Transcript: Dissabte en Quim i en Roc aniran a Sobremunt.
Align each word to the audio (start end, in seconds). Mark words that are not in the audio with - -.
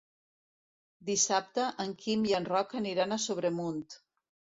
Dissabte 1.09 1.65
en 1.83 1.93
Quim 1.99 2.23
i 2.29 2.33
en 2.37 2.47
Roc 2.53 2.73
aniran 2.79 3.13
a 3.13 3.19
Sobremunt. 3.27 3.85